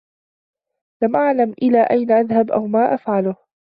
لم 1.03 1.15
أعلم 1.15 1.55
إلى 1.61 1.81
أين 1.83 2.11
أذهب 2.11 2.51
أو 2.51 2.67
ما 2.67 2.93
أفعله. 2.93 3.35